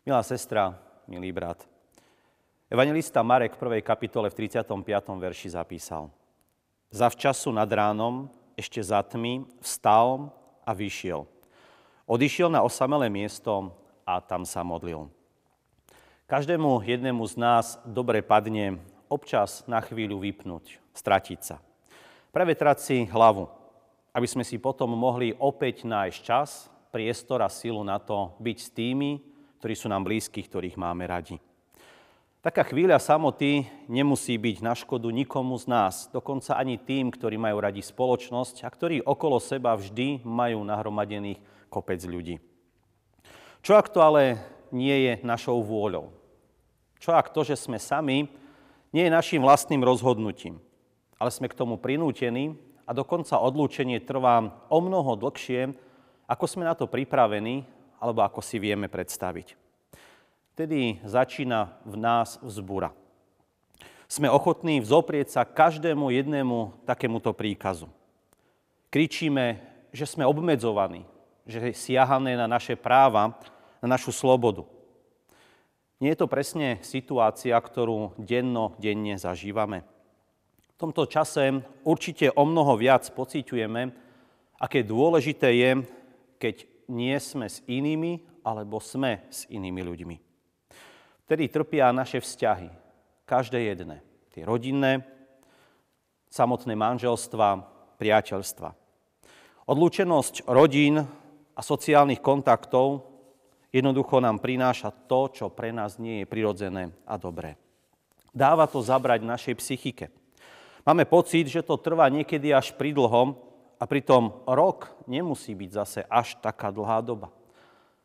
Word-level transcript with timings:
Milá 0.00 0.24
sestra, 0.24 0.80
milý 1.04 1.28
brat, 1.28 1.68
evangelista 2.72 3.20
Marek 3.20 3.52
v 3.52 3.68
prvej 3.68 3.82
kapitole 3.84 4.32
v 4.32 4.48
35. 4.48 4.64
verši 5.04 5.52
zapísal 5.52 6.08
Zavčasu 6.88 7.52
nad 7.52 7.68
ránom, 7.68 8.32
ešte 8.56 8.80
za 8.80 9.04
tmy, 9.04 9.44
vstal 9.60 10.32
a 10.64 10.72
vyšiel. 10.72 11.28
Odišiel 12.08 12.48
na 12.48 12.64
osamelé 12.64 13.12
miesto 13.12 13.76
a 14.08 14.24
tam 14.24 14.48
sa 14.48 14.64
modlil. 14.64 15.12
Každému 16.32 16.80
jednému 16.80 17.20
z 17.28 17.36
nás 17.36 17.76
dobre 17.84 18.24
padne 18.24 18.80
občas 19.12 19.68
na 19.68 19.84
chvíľu 19.84 20.16
vypnúť, 20.16 20.80
stratiť 20.96 21.40
sa. 21.44 21.60
Prevetrať 22.32 22.76
si 22.80 22.96
hlavu, 23.04 23.52
aby 24.16 24.24
sme 24.24 24.48
si 24.48 24.56
potom 24.56 24.96
mohli 24.96 25.36
opäť 25.36 25.84
nájsť 25.84 26.18
čas, 26.24 26.72
priestor 26.88 27.44
a 27.44 27.52
silu 27.52 27.84
na 27.84 28.00
to 28.00 28.32
byť 28.40 28.56
s 28.56 28.72
tými, 28.72 29.29
ktorí 29.60 29.76
sú 29.76 29.92
nám 29.92 30.08
blízki, 30.08 30.40
ktorých 30.40 30.80
máme 30.80 31.04
radi. 31.04 31.36
Taká 32.40 32.64
chvíľa 32.64 32.96
samoty 32.96 33.68
nemusí 33.84 34.40
byť 34.40 34.64
na 34.64 34.72
škodu 34.72 35.12
nikomu 35.12 35.60
z 35.60 35.68
nás, 35.68 36.08
dokonca 36.08 36.56
ani 36.56 36.80
tým, 36.80 37.12
ktorí 37.12 37.36
majú 37.36 37.60
radi 37.60 37.84
spoločnosť 37.84 38.64
a 38.64 38.72
ktorí 38.72 39.04
okolo 39.04 39.36
seba 39.36 39.76
vždy 39.76 40.24
majú 40.24 40.64
nahromadených 40.64 41.36
kopec 41.68 42.00
ľudí. 42.08 42.40
Čo 43.60 43.76
ak 43.76 43.92
to 43.92 44.00
ale 44.00 44.40
nie 44.72 44.96
je 45.04 45.12
našou 45.20 45.60
vôľou? 45.60 46.08
Čo 46.96 47.12
ak 47.12 47.28
to, 47.28 47.44
že 47.44 47.60
sme 47.60 47.76
sami, 47.76 48.32
nie 48.96 49.04
je 49.04 49.12
našim 49.12 49.44
vlastným 49.44 49.84
rozhodnutím, 49.84 50.56
ale 51.20 51.28
sme 51.28 51.52
k 51.52 51.58
tomu 51.60 51.76
prinútení 51.76 52.56
a 52.88 52.96
dokonca 52.96 53.36
odlúčenie 53.36 54.00
trvá 54.00 54.64
o 54.72 54.78
mnoho 54.80 55.12
dlhšie, 55.20 55.76
ako 56.24 56.44
sme 56.48 56.64
na 56.64 56.72
to 56.72 56.88
pripravení 56.88 57.68
alebo 58.00 58.24
ako 58.24 58.40
si 58.40 58.56
vieme 58.56 58.88
predstaviť. 58.88 59.54
Vtedy 60.56 60.98
začína 61.04 61.78
v 61.84 61.94
nás 62.00 62.40
vzbúra. 62.40 62.90
Sme 64.10 64.26
ochotní 64.26 64.82
vzoprieť 64.82 65.38
sa 65.38 65.46
každému 65.46 66.10
jednému 66.10 66.82
takémuto 66.82 67.30
príkazu. 67.30 67.86
Kričíme, 68.90 69.62
že 69.94 70.02
sme 70.02 70.26
obmedzovaní, 70.26 71.06
že 71.46 71.70
siahané 71.70 72.34
na 72.34 72.50
naše 72.50 72.74
práva, 72.74 73.38
na 73.78 73.94
našu 73.94 74.10
slobodu. 74.10 74.66
Nie 76.02 76.16
je 76.16 76.20
to 76.24 76.32
presne 76.32 76.80
situácia, 76.82 77.54
ktorú 77.54 78.16
denno, 78.18 78.74
denne 78.82 79.14
zažívame. 79.20 79.84
V 80.74 80.88
tomto 80.88 81.04
čase 81.04 81.60
určite 81.84 82.32
o 82.32 82.42
mnoho 82.48 82.74
viac 82.80 83.04
pociťujeme, 83.12 83.92
aké 84.58 84.80
dôležité 84.80 85.48
je, 85.54 85.70
keď 86.40 86.56
nie 86.90 87.14
sme 87.22 87.46
s 87.46 87.62
inými, 87.70 88.42
alebo 88.42 88.82
sme 88.82 89.22
s 89.30 89.46
inými 89.46 89.80
ľuďmi. 89.86 90.16
Vtedy 91.30 91.46
trpia 91.46 91.94
naše 91.94 92.18
vzťahy, 92.18 92.68
každé 93.22 93.70
jedné. 93.70 94.02
Tie 94.34 94.42
rodinné, 94.42 95.06
samotné 96.26 96.74
manželstva, 96.74 97.62
priateľstva. 97.98 98.74
Odlúčenosť 99.70 100.50
rodín 100.50 100.98
a 101.54 101.60
sociálnych 101.62 102.18
kontaktov 102.18 103.06
jednoducho 103.70 104.18
nám 104.18 104.42
prináša 104.42 104.90
to, 104.90 105.30
čo 105.30 105.46
pre 105.54 105.70
nás 105.70 106.02
nie 106.02 106.22
je 106.22 106.26
prirodzené 106.26 106.90
a 107.06 107.14
dobré. 107.14 107.54
Dáva 108.34 108.66
to 108.66 108.82
zabrať 108.82 109.22
našej 109.22 109.54
psychike. 109.58 110.06
Máme 110.86 111.06
pocit, 111.06 111.46
že 111.46 111.62
to 111.62 111.78
trvá 111.78 112.10
niekedy 112.10 112.50
až 112.50 112.74
pridlho 112.74 113.49
a 113.80 113.88
pritom 113.88 114.44
rok 114.44 114.92
nemusí 115.08 115.56
byť 115.56 115.70
zase 115.72 116.00
až 116.04 116.36
taká 116.36 116.68
dlhá 116.68 117.00
doba. 117.00 117.32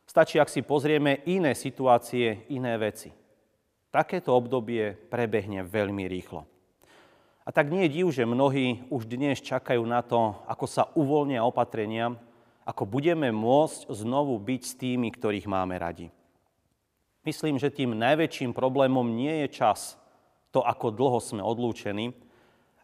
Stačí, 0.07 0.39
ak 0.39 0.47
si 0.47 0.63
pozrieme 0.63 1.19
iné 1.27 1.51
situácie, 1.51 2.47
iné 2.47 2.79
veci. 2.79 3.11
Takéto 3.91 4.31
obdobie 4.31 4.95
prebehne 4.95 5.67
veľmi 5.67 6.07
rýchlo. 6.07 6.47
A 7.45 7.53
tak 7.53 7.69
nie 7.69 7.85
je 7.85 8.01
div, 8.01 8.07
že 8.09 8.25
mnohí 8.25 8.87
už 8.89 9.05
dnes 9.05 9.43
čakajú 9.43 9.83
na 9.85 10.01
to, 10.01 10.33
ako 10.47 10.65
sa 10.65 10.89
uvoľnia 10.95 11.43
opatrenia, 11.45 12.15
ako 12.65 12.89
budeme 12.89 13.29
môcť 13.29 13.91
znovu 13.93 14.39
byť 14.41 14.61
s 14.65 14.73
tými, 14.73 15.13
ktorých 15.13 15.45
máme 15.45 15.77
radi. 15.77 16.09
Myslím, 17.21 17.61
že 17.61 17.73
tým 17.73 17.93
najväčším 17.93 18.53
problémom 18.53 19.05
nie 19.05 19.45
je 19.45 19.61
čas, 19.61 19.97
to, 20.49 20.61
ako 20.63 20.93
dlho 20.93 21.19
sme 21.21 21.41
odlúčení, 21.43 22.15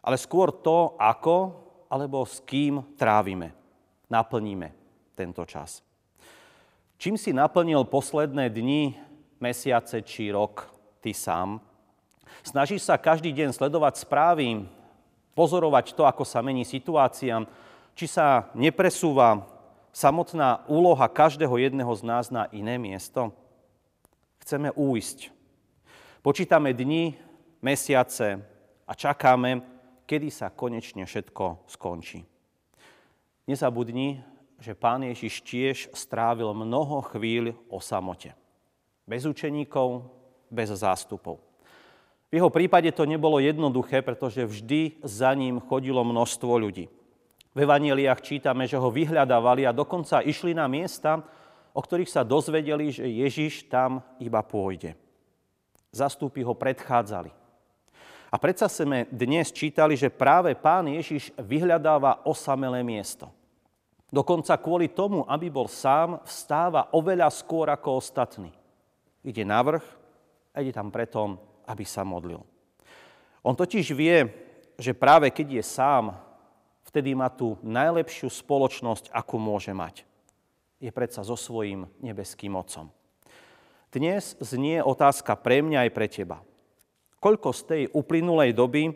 ale 0.02 0.18
skôr 0.18 0.50
to, 0.50 0.94
ako 0.98 1.61
alebo 1.92 2.24
s 2.24 2.40
kým 2.40 2.80
trávime, 2.96 3.52
naplníme 4.08 4.72
tento 5.12 5.44
čas. 5.44 5.84
Čím 6.96 7.20
si 7.20 7.36
naplnil 7.36 7.84
posledné 7.84 8.48
dni, 8.48 8.96
mesiace 9.36 10.00
či 10.00 10.32
rok 10.32 10.72
ty 11.04 11.12
sám? 11.12 11.60
Snažíš 12.40 12.88
sa 12.88 12.96
každý 12.96 13.28
deň 13.36 13.52
sledovať 13.52 14.08
správy, 14.08 14.64
pozorovať 15.36 15.92
to, 15.92 16.08
ako 16.08 16.24
sa 16.24 16.40
mení 16.40 16.64
situácia, 16.64 17.44
či 17.92 18.08
sa 18.08 18.48
nepresúva 18.56 19.44
samotná 19.92 20.64
úloha 20.64 21.04
každého 21.12 21.60
jedného 21.60 21.92
z 21.92 22.02
nás 22.08 22.32
na 22.32 22.48
iné 22.56 22.80
miesto? 22.80 23.36
Chceme 24.40 24.72
újsť. 24.72 25.28
Počítame 26.24 26.72
dni, 26.72 27.20
mesiace 27.60 28.40
a 28.88 28.92
čakáme, 28.96 29.71
kedy 30.12 30.28
sa 30.28 30.52
konečne 30.52 31.08
všetko 31.08 31.64
skončí. 31.72 32.20
Nezabudni, 33.48 34.20
že 34.60 34.76
pán 34.76 35.00
Ježiš 35.08 35.40
tiež 35.40 35.76
strávil 35.96 36.52
mnoho 36.52 37.00
chvíľ 37.00 37.56
o 37.72 37.80
samote. 37.80 38.36
Bez 39.08 39.24
učeníkov, 39.24 40.04
bez 40.52 40.68
zástupov. 40.68 41.40
V 42.28 42.36
jeho 42.36 42.52
prípade 42.52 42.92
to 42.92 43.08
nebolo 43.08 43.40
jednoduché, 43.40 44.04
pretože 44.04 44.44
vždy 44.44 45.00
za 45.00 45.32
ním 45.32 45.64
chodilo 45.64 46.04
množstvo 46.04 46.60
ľudí. 46.60 46.92
V 47.56 47.58
evaneliách 47.64 48.20
čítame, 48.20 48.68
že 48.68 48.76
ho 48.76 48.92
vyhľadávali 48.92 49.64
a 49.64 49.72
dokonca 49.72 50.20
išli 50.20 50.52
na 50.52 50.68
miesta, 50.68 51.24
o 51.72 51.80
ktorých 51.80 52.12
sa 52.12 52.20
dozvedeli, 52.20 52.92
že 52.92 53.08
Ježiš 53.08 53.64
tam 53.72 54.04
iba 54.20 54.44
pôjde. 54.44 54.92
Zastúpy 55.88 56.44
ho 56.44 56.52
predchádzali. 56.52 57.41
A 58.32 58.40
predsa 58.40 58.64
sme 58.64 59.04
dnes 59.12 59.52
čítali, 59.52 59.92
že 59.92 60.08
práve 60.08 60.56
pán 60.56 60.88
Ježiš 60.88 61.36
vyhľadáva 61.36 62.24
osamelé 62.24 62.80
miesto. 62.80 63.28
Dokonca 64.08 64.56
kvôli 64.56 64.88
tomu, 64.88 65.28
aby 65.28 65.52
bol 65.52 65.68
sám, 65.68 66.16
vstáva 66.24 66.88
oveľa 66.96 67.28
skôr 67.28 67.68
ako 67.68 68.00
ostatní. 68.00 68.48
Ide 69.20 69.44
na 69.44 69.60
vrch 69.60 69.84
a 70.56 70.64
ide 70.64 70.72
tam 70.72 70.88
preto, 70.88 71.36
aby 71.68 71.84
sa 71.84 72.08
modlil. 72.08 72.40
On 73.44 73.52
totiž 73.52 73.92
vie, 73.92 74.24
že 74.80 74.96
práve 74.96 75.28
keď 75.28 75.60
je 75.60 75.64
sám, 75.64 76.16
vtedy 76.88 77.12
má 77.12 77.28
tú 77.28 77.60
najlepšiu 77.60 78.32
spoločnosť, 78.32 79.12
akú 79.12 79.36
môže 79.36 79.76
mať. 79.76 80.08
Je 80.80 80.88
predsa 80.88 81.20
so 81.20 81.36
svojím 81.36 81.84
nebeským 82.00 82.56
Otcom. 82.56 82.88
Dnes 83.92 84.40
znie 84.40 84.80
otázka 84.80 85.36
pre 85.36 85.60
mňa 85.60 85.84
aj 85.84 85.90
pre 85.92 86.08
teba. 86.08 86.40
Koľko 87.22 87.54
z 87.54 87.60
tej 87.62 87.82
uplynulej 87.94 88.50
doby 88.50 88.90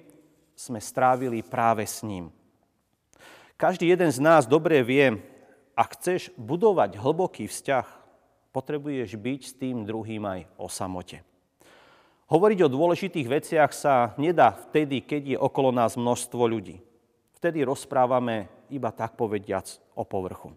sme 0.59 0.83
strávili 0.83 1.47
práve 1.47 1.87
s 1.87 2.03
ním? 2.03 2.35
Každý 3.55 3.87
jeden 3.87 4.11
z 4.11 4.19
nás 4.19 4.51
dobre 4.51 4.83
vie, 4.83 5.15
ak 5.79 5.95
chceš 5.95 6.35
budovať 6.35 6.99
hlboký 6.99 7.47
vzťah, 7.47 7.87
potrebuješ 8.51 9.15
byť 9.15 9.41
s 9.47 9.53
tým 9.55 9.87
druhým 9.87 10.27
aj 10.27 10.41
o 10.59 10.67
samote. 10.67 11.23
Hovoriť 12.27 12.59
o 12.67 12.73
dôležitých 12.73 13.31
veciach 13.31 13.71
sa 13.71 14.11
nedá 14.19 14.51
vtedy, 14.51 15.07
keď 15.07 15.23
je 15.33 15.39
okolo 15.39 15.71
nás 15.71 15.95
množstvo 15.95 16.43
ľudí 16.43 16.83
vtedy 17.47 17.63
rozprávame 17.63 18.51
iba 18.75 18.91
tak 18.91 19.15
povediac 19.15 19.69
o 19.95 20.03
povrchu. 20.03 20.51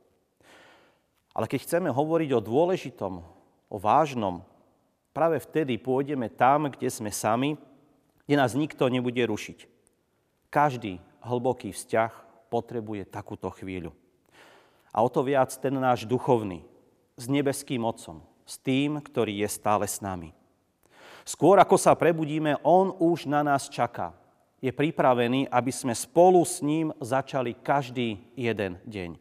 Ale 1.38 1.45
keď 1.45 1.61
chceme 1.61 1.94
hovoriť 1.94 2.29
o 2.33 2.41
dôležitom, 2.41 3.13
o 3.69 3.77
vážnom, 3.77 4.41
práve 5.11 5.41
vtedy 5.41 5.75
pôjdeme 5.79 6.29
tam, 6.29 6.69
kde 6.71 6.89
sme 6.89 7.09
sami, 7.09 7.57
kde 8.25 8.35
nás 8.38 8.53
nikto 8.53 8.85
nebude 8.88 9.21
rušiť. 9.25 9.65
Každý 10.50 11.01
hlboký 11.21 11.73
vzťah 11.73 12.11
potrebuje 12.50 13.06
takúto 13.06 13.50
chvíľu. 13.53 13.94
A 14.89 15.06
o 15.06 15.09
to 15.09 15.21
viac 15.21 15.53
ten 15.53 15.73
náš 15.77 16.09
duchovný, 16.09 16.65
s 17.19 17.29
nebeským 17.29 17.85
Otcom, 17.85 18.25
s 18.47 18.57
tým, 18.57 18.97
ktorý 18.97 19.45
je 19.45 19.50
stále 19.51 19.85
s 19.85 20.01
nami. 20.01 20.33
Skôr 21.27 21.61
ako 21.61 21.77
sa 21.77 21.94
prebudíme, 21.94 22.57
On 22.65 22.89
už 22.97 23.29
na 23.29 23.45
nás 23.45 23.69
čaká 23.69 24.17
je 24.59 24.71
pripravený, 24.75 25.47
aby 25.47 25.71
sme 25.71 25.95
spolu 25.95 26.44
s 26.44 26.59
ním 26.59 26.91
začali 27.00 27.56
každý 27.56 28.19
jeden 28.35 28.75
deň. 28.83 29.15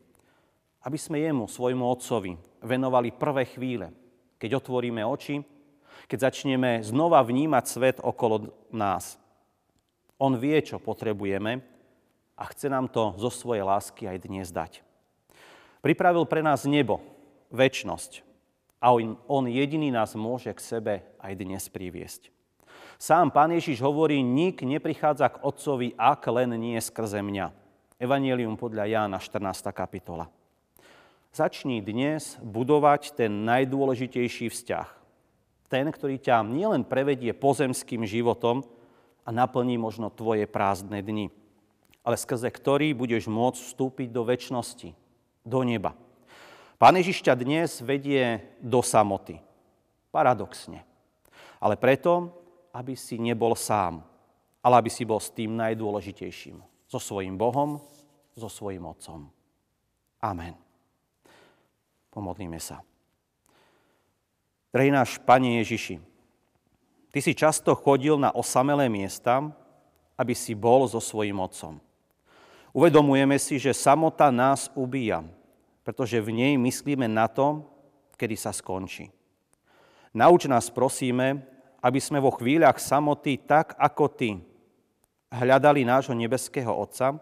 Aby 0.83 0.99
sme 0.99 1.23
jemu, 1.23 1.47
svojmu 1.47 1.85
otcovi, 1.85 2.39
venovali 2.63 3.15
prvé 3.15 3.47
chvíle, 3.47 3.95
keď 4.39 4.59
otvoríme 4.63 5.03
oči, 5.07 5.43
keď 6.07 6.31
začneme 6.31 6.85
znova 6.87 7.25
vnímať 7.27 7.65
svet 7.67 7.97
okolo 7.99 8.55
nás. 8.71 9.19
On 10.21 10.35
vie, 10.39 10.55
čo 10.63 10.79
potrebujeme 10.79 11.63
a 12.39 12.43
chce 12.47 12.71
nám 12.71 12.87
to 12.87 13.19
zo 13.19 13.31
svojej 13.35 13.67
lásky 13.67 14.07
aj 14.07 14.19
dnes 14.23 14.55
dať. 14.55 14.87
Pripravil 15.83 16.27
pre 16.27 16.43
nás 16.43 16.63
nebo, 16.67 17.03
väčnosť. 17.51 18.23
A 18.79 18.95
on, 18.95 19.19
on 19.27 19.51
jediný 19.51 19.91
nás 19.91 20.15
môže 20.15 20.55
k 20.55 20.61
sebe 20.63 20.95
aj 21.19 21.33
dnes 21.35 21.67
priviesť. 21.67 22.31
Sám 22.99 23.31
pán 23.31 23.55
Ježiš 23.55 23.79
hovorí, 23.79 24.23
nik 24.23 24.63
neprichádza 24.63 25.31
k 25.31 25.43
Otcovi, 25.43 25.95
ak 25.95 26.27
len 26.35 26.55
nie 26.59 26.79
skrze 26.83 27.23
mňa. 27.23 27.55
Evangelium 27.99 28.59
podľa 28.59 28.91
Jána, 28.91 29.19
14. 29.23 29.71
kapitola. 29.71 30.31
Začni 31.31 31.79
dnes 31.79 32.39
budovať 32.43 33.15
ten 33.15 33.47
najdôležitejší 33.47 34.51
vzťah. 34.51 34.98
Ten, 35.69 35.93
ktorý 35.93 36.17
ťa 36.17 36.41
nielen 36.45 36.89
prevedie 36.89 37.37
pozemským 37.37 38.09
životom 38.09 38.65
a 39.25 39.29
naplní 39.29 39.77
možno 39.77 40.09
tvoje 40.09 40.49
prázdne 40.49 41.05
dni, 41.05 41.29
ale 42.01 42.17
skrze 42.17 42.49
ktorý 42.49 42.97
budeš 42.97 43.29
môcť 43.29 43.61
vstúpiť 43.61 44.09
do 44.09 44.25
väčšnosti, 44.25 44.97
do 45.45 45.61
neba. 45.61 45.93
Pán 46.81 46.97
Ježiš 46.97 47.21
ťa 47.21 47.37
dnes 47.37 47.85
vedie 47.85 48.41
do 48.65 48.81
samoty. 48.81 49.45
Paradoxne. 50.09 50.87
Ale 51.61 51.77
preto, 51.77 52.33
aby 52.73 52.97
si 52.97 53.21
nebol 53.21 53.53
sám, 53.53 54.01
ale 54.65 54.75
aby 54.81 54.89
si 54.89 55.05
bol 55.05 55.21
s 55.21 55.29
tým 55.29 55.59
najdôležitejším. 55.59 56.63
So 56.89 56.97
svojím 56.97 57.37
Bohom, 57.37 57.83
so 58.33 58.49
svojím 58.49 58.89
Otcom. 58.89 59.29
Amen. 60.23 60.57
Pomodlíme 62.09 62.57
sa. 62.57 62.81
Drahý 64.69 64.93
náš 64.93 65.17
Pane 65.23 65.65
Ježiši, 65.65 65.97
Ty 67.09 67.19
si 67.25 67.33
často 67.33 67.73
chodil 67.73 68.21
na 68.21 68.29
osamelé 68.37 68.85
miesta, 68.93 69.41
aby 70.13 70.37
si 70.37 70.53
bol 70.53 70.85
so 70.85 71.01
svojím 71.01 71.41
Otcom. 71.41 71.81
Uvedomujeme 72.77 73.41
si, 73.41 73.57
že 73.57 73.73
samota 73.73 74.29
nás 74.29 74.69
ubíja, 74.77 75.25
pretože 75.81 76.21
v 76.21 76.37
nej 76.37 76.53
myslíme 76.61 77.09
na 77.09 77.25
to, 77.25 77.65
kedy 78.21 78.37
sa 78.37 78.53
skončí. 78.53 79.09
Nauč 80.13 80.45
nás, 80.45 80.69
prosíme, 80.69 81.49
aby 81.81 81.97
sme 81.97 82.21
vo 82.21 82.35
chvíľach 82.35 82.77
samoty, 82.77 83.41
tak 83.41 83.73
ako 83.81 84.05
Ty, 84.13 84.31
hľadali 85.33 85.89
nášho 85.89 86.13
nebeského 86.13 86.73
Otca 86.73 87.17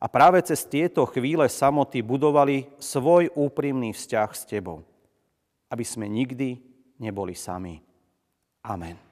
a 0.00 0.06
práve 0.08 0.40
cez 0.48 0.64
tieto 0.64 1.04
chvíle 1.08 1.44
samoty 1.44 2.00
budovali 2.00 2.72
svoj 2.80 3.32
úprimný 3.36 3.92
vzťah 3.92 4.30
s 4.32 4.42
Tebou, 4.48 4.80
aby 5.74 5.82
sme 5.82 6.06
nikdy 6.06 6.54
neboli 7.02 7.34
sami. 7.34 7.82
Amen. 8.62 9.03